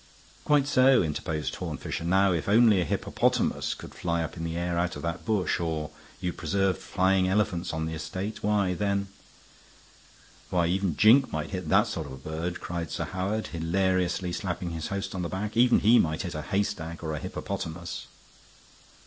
[0.45, 2.03] "Quite so," interposed Horne Fisher.
[2.03, 5.59] "Now if only a hippopotamus could fly up in the air out of that bush,
[5.59, 9.09] or you preserved flying elephants on the estate, why, then"
[10.49, 14.87] "Why even Jink might hit that sort of bird," cried Sir Howard, hilariously slapping his
[14.87, 15.55] host on the back.
[15.55, 18.07] "Even he might hit a haystack or a hippopotamus."